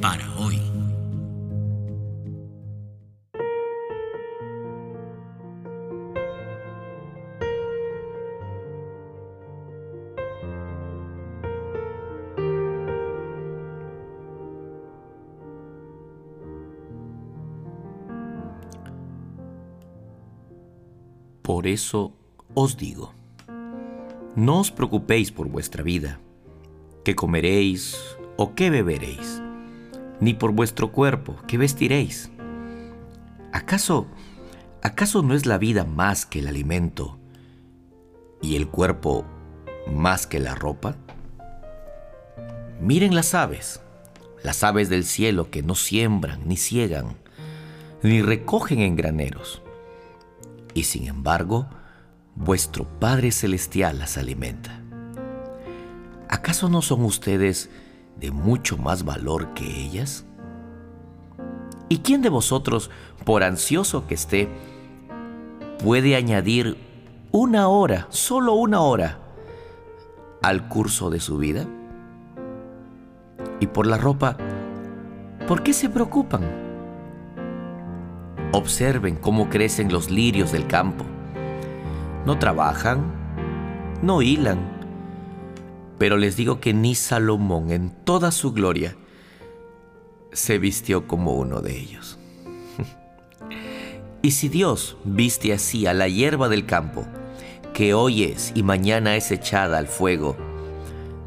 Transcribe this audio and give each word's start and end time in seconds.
Para 0.00 0.32
hoy. 0.38 0.60
Por 21.42 21.66
eso 21.66 22.12
os 22.54 22.76
digo, 22.76 23.12
no 24.36 24.60
os 24.60 24.70
preocupéis 24.70 25.32
por 25.32 25.48
vuestra 25.48 25.82
vida, 25.82 26.20
qué 27.02 27.16
comeréis 27.16 27.98
o 28.38 28.54
qué 28.54 28.70
beberéis, 28.70 29.42
ni 30.20 30.32
por 30.32 30.52
vuestro 30.52 30.92
cuerpo, 30.92 31.36
qué 31.46 31.58
vestiréis. 31.58 32.30
¿Acaso, 33.52 34.06
acaso 34.82 35.22
no 35.22 35.34
es 35.34 35.44
la 35.44 35.58
vida 35.58 35.84
más 35.84 36.24
que 36.24 36.38
el 36.38 36.48
alimento 36.48 37.18
y 38.40 38.56
el 38.56 38.68
cuerpo 38.68 39.26
más 39.92 40.26
que 40.26 40.38
la 40.38 40.54
ropa? 40.54 40.96
Miren 42.80 43.14
las 43.14 43.34
aves, 43.34 43.82
las 44.42 44.64
aves 44.64 44.88
del 44.88 45.04
cielo 45.04 45.50
que 45.50 45.62
no 45.62 45.74
siembran, 45.74 46.48
ni 46.48 46.56
ciegan, 46.56 47.16
ni 48.02 48.22
recogen 48.22 48.78
en 48.78 48.96
graneros 48.96 49.60
y 50.78 50.84
sin 50.84 51.08
embargo, 51.08 51.66
vuestro 52.36 52.84
Padre 53.00 53.32
Celestial 53.32 53.98
las 53.98 54.16
alimenta. 54.16 54.80
¿Acaso 56.28 56.68
no 56.68 56.82
son 56.82 57.04
ustedes 57.04 57.68
de 58.20 58.30
mucho 58.30 58.76
más 58.76 59.04
valor 59.04 59.54
que 59.54 59.64
ellas? 59.64 60.24
¿Y 61.88 61.98
quién 61.98 62.20
de 62.20 62.28
vosotros, 62.28 62.90
por 63.24 63.42
ansioso 63.42 64.06
que 64.06 64.14
esté, 64.14 64.48
puede 65.82 66.16
añadir 66.16 66.76
una 67.30 67.68
hora, 67.68 68.06
solo 68.10 68.54
una 68.54 68.80
hora, 68.80 69.18
al 70.42 70.68
curso 70.68 71.10
de 71.10 71.20
su 71.20 71.38
vida? 71.38 71.66
Y 73.60 73.66
por 73.68 73.86
la 73.86 73.96
ropa, 73.96 74.36
¿por 75.46 75.62
qué 75.62 75.72
se 75.72 75.88
preocupan? 75.88 76.42
Observen 78.52 79.16
cómo 79.16 79.48
crecen 79.48 79.90
los 79.90 80.10
lirios 80.10 80.52
del 80.52 80.66
campo. 80.66 81.04
No 82.26 82.38
trabajan, 82.38 83.02
no 84.02 84.22
hilan, 84.22 84.77
pero 85.98 86.16
les 86.16 86.36
digo 86.36 86.60
que 86.60 86.72
ni 86.72 86.94
Salomón 86.94 87.70
en 87.70 87.90
toda 87.90 88.30
su 88.30 88.52
gloria 88.52 88.96
se 90.32 90.58
vistió 90.58 91.06
como 91.08 91.34
uno 91.34 91.60
de 91.60 91.76
ellos. 91.78 92.18
y 94.22 94.30
si 94.30 94.48
Dios 94.48 94.96
viste 95.04 95.52
así 95.52 95.86
a 95.86 95.94
la 95.94 96.08
hierba 96.08 96.48
del 96.48 96.66
campo, 96.66 97.04
que 97.74 97.94
hoy 97.94 98.24
es 98.24 98.52
y 98.54 98.62
mañana 98.62 99.16
es 99.16 99.30
echada 99.32 99.78
al 99.78 99.88
fuego, 99.88 100.36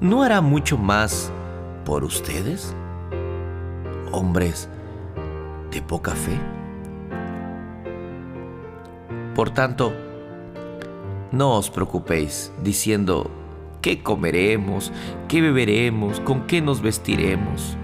¿no 0.00 0.22
hará 0.22 0.40
mucho 0.40 0.76
más 0.76 1.32
por 1.84 2.04
ustedes? 2.04 2.74
Hombres 4.12 4.68
de 5.70 5.82
poca 5.82 6.12
fe. 6.12 6.38
Por 9.34 9.50
tanto, 9.50 9.92
no 11.30 11.54
os 11.54 11.70
preocupéis 11.70 12.52
diciendo, 12.62 13.30
¿qué 13.88 14.02
comeremos? 14.02 14.92
¿Qué 15.28 15.40
beberemos? 15.40 16.20
¿Con 16.20 16.46
qué 16.46 16.60
nos 16.60 16.82
vestiremos? 16.82 17.74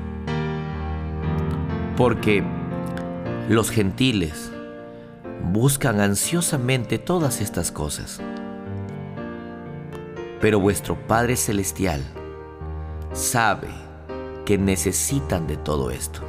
Porque 1.96 2.44
los 3.48 3.70
gentiles 3.70 4.52
buscan 5.50 6.00
ansiosamente 6.00 6.98
todas 6.98 7.40
estas 7.40 7.72
cosas. 7.72 8.20
Pero 10.42 10.60
vuestro 10.60 10.94
Padre 11.06 11.36
Celestial 11.36 12.02
sabe 13.14 13.68
que 14.44 14.58
necesitan 14.58 15.46
de 15.46 15.56
todo 15.56 15.90
esto. 15.90 16.20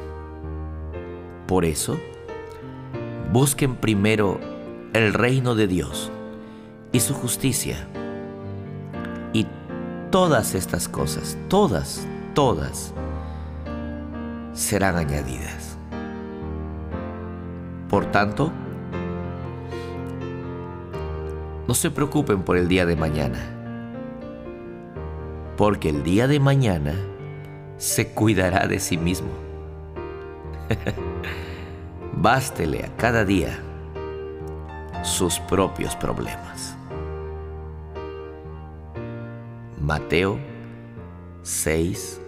Por 1.46 1.66
eso, 1.66 1.98
busquen 3.30 3.76
primero 3.76 4.40
el 4.94 5.12
reino 5.12 5.54
de 5.54 5.66
Dios 5.66 6.10
y 6.92 7.00
su 7.00 7.12
justicia. 7.12 7.86
Todas 10.16 10.54
estas 10.54 10.88
cosas, 10.88 11.36
todas, 11.46 12.06
todas, 12.32 12.94
serán 14.54 14.96
añadidas. 14.96 15.76
Por 17.90 18.06
tanto, 18.06 18.50
no 21.68 21.74
se 21.74 21.90
preocupen 21.90 22.44
por 22.44 22.56
el 22.56 22.66
día 22.66 22.86
de 22.86 22.96
mañana, 22.96 23.38
porque 25.58 25.90
el 25.90 26.02
día 26.02 26.26
de 26.26 26.40
mañana 26.40 26.94
se 27.76 28.08
cuidará 28.08 28.66
de 28.66 28.80
sí 28.80 28.96
mismo. 28.96 29.28
Bástele 32.14 32.86
a 32.86 32.96
cada 32.96 33.26
día 33.26 33.58
sus 35.02 35.38
propios 35.40 35.94
problemas. 35.94 36.75
Mateo 39.86 40.40
6, 41.44 42.20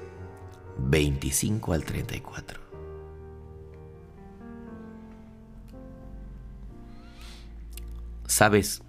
25 0.78 1.72
al 1.72 1.84
34. 1.84 2.60
¿Sabes? 8.26 8.80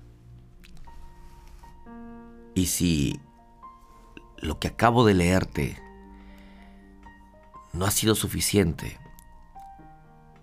Y 2.53 2.67
si 2.67 3.19
lo 4.37 4.59
que 4.59 4.67
acabo 4.67 5.03
de 5.03 5.15
leerte 5.15 5.81
no 7.73 7.85
ha 7.85 7.89
sido 7.89 8.13
suficiente, 8.13 8.99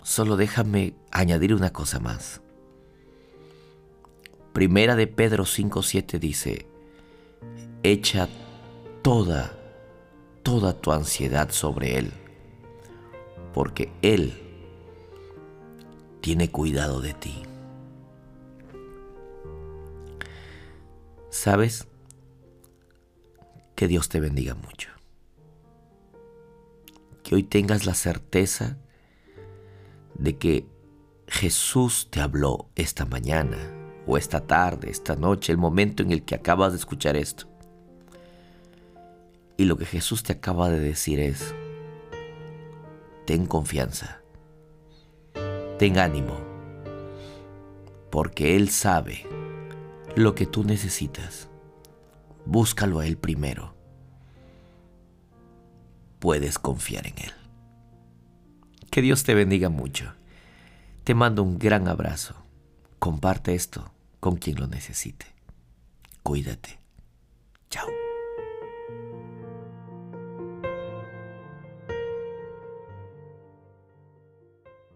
solo 0.03 0.37
déjame 0.37 0.95
añadir 1.13 1.55
una 1.55 1.73
cosa 1.73 2.01
más. 2.01 2.41
Primera 4.53 4.97
de 4.97 5.07
Pedro 5.07 5.45
5.7 5.45 6.19
dice, 6.19 6.67
echa 7.83 8.29
toda, 9.03 9.53
toda 10.43 10.73
tu 10.73 10.93
ansiedad 10.93 11.51
sobre 11.51 11.99
Él, 11.99 12.13
porque 13.53 13.93
Él 14.03 14.43
tiene 16.21 16.51
cuidado 16.51 17.01
de 17.01 17.15
ti. 17.15 17.43
¿Sabes? 21.31 21.87
Que 23.75 23.87
Dios 23.87 24.09
te 24.09 24.21
bendiga 24.21 24.55
mucho. 24.55 24.91
Que 27.23 27.35
hoy 27.35 27.43
tengas 27.43 27.87
la 27.87 27.95
certeza 27.95 28.79
de 30.15 30.37
que 30.39 30.67
Jesús 31.29 32.09
te 32.11 32.21
habló 32.21 32.71
esta 32.75 33.05
mañana 33.05 33.57
o 34.07 34.17
esta 34.17 34.47
tarde, 34.47 34.91
esta 34.91 35.17
noche, 35.17 35.53
el 35.53 35.59
momento 35.59 36.03
en 36.03 36.13
el 36.13 36.25
que 36.25 36.35
acabas 36.35 36.73
de 36.73 36.79
escuchar 36.79 37.17
esto. 37.17 37.47
Y 39.57 39.65
lo 39.65 39.77
que 39.77 39.87
Jesús 39.87 40.23
te 40.23 40.35
acaba 40.35 40.69
de 40.69 40.81
decir 40.81 41.19
es, 41.19 41.55
ten 43.25 43.47
confianza, 43.47 44.21
ten 45.79 45.99
ánimo, 45.99 46.39
porque 48.11 48.57
Él 48.57 48.69
sabe 48.69 49.27
lo 50.15 50.35
que 50.35 50.47
tú 50.47 50.65
necesitas. 50.65 51.49
Búscalo 52.45 53.01
a 53.01 53.07
Él 53.07 53.19
primero. 53.19 53.75
Puedes 56.19 56.59
confiar 56.59 57.07
en 57.07 57.19
Él. 57.19 57.33
Que 58.91 59.03
Dios 59.03 59.25
te 59.25 59.35
bendiga 59.35 59.69
mucho. 59.69 60.15
Te 61.05 61.15
mando 61.15 61.43
un 61.43 61.59
gran 61.59 61.89
abrazo. 61.89 62.35
Comparte 62.99 63.55
esto 63.55 63.93
con 64.21 64.37
quien 64.37 64.59
lo 64.59 64.67
necesite. 64.67 65.27
Cuídate. 66.23 66.79
Chao. 67.69 68.06